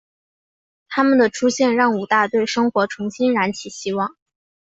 [0.89, 4.15] 她们的出现让武大对生活重新燃起希望。